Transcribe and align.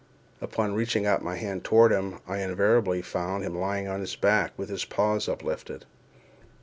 Upon 0.41 0.73
reaching 0.73 1.05
out 1.05 1.23
my 1.23 1.35
hand 1.35 1.63
toward 1.63 1.91
him, 1.91 2.21
I 2.27 2.37
then 2.37 2.49
invariably 2.49 3.03
found 3.03 3.43
him 3.43 3.55
lying 3.55 3.87
on 3.87 3.99
his 3.99 4.15
back, 4.15 4.51
with 4.57 4.69
his 4.69 4.83
paws 4.83 5.29
uplifted. 5.29 5.85